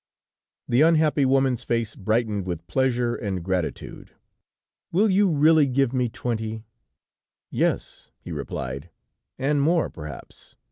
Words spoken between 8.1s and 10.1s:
he replied, "and more